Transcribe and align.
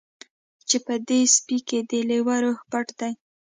چې 0.69 0.77
په 0.85 0.93
دې 1.07 1.21
سپي 1.35 1.57
کې 1.67 1.79
د 1.89 1.91
لیوه 2.09 2.35
روح 2.43 2.57
پټ 2.71 2.87
دی 2.99 3.11